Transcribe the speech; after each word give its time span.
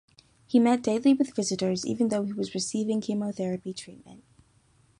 He 0.47 0.57
met 0.57 0.81
daily 0.81 1.13
with 1.13 1.35
visitors, 1.35 1.85
even 1.85 2.07
though 2.07 2.23
he 2.23 2.33
was 2.33 2.55
receiving 2.55 3.01
chemotherapy 3.01 3.71
treatment. 3.71 4.23